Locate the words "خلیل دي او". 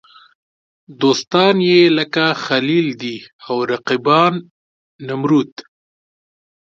2.45-3.55